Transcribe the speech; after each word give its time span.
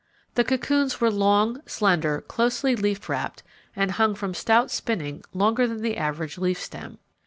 The 0.33 0.43
cocoons 0.43 0.99
were 0.99 1.11
long, 1.11 1.61
slender, 1.67 2.21
closely 2.21 2.75
leaf 2.75 3.07
wrapped 3.07 3.43
and 3.75 3.91
hung 3.91 4.15
from 4.15 4.33
stout 4.33 4.71
spinning 4.71 5.23
longer 5.31 5.67
than 5.67 5.83
the 5.83 5.95
average 5.97 6.39
leaf 6.39 6.59
stem. 6.59 6.97